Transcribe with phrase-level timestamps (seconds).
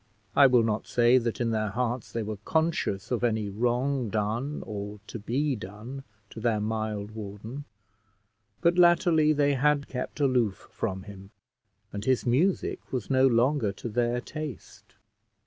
[0.35, 4.63] I will not say that in their hearts they were conscious of any wrong done
[4.65, 7.65] or to be done to their mild warden,
[8.61, 11.29] but latterly they had kept aloof from him,
[11.93, 14.95] and his music was no longer to their taste.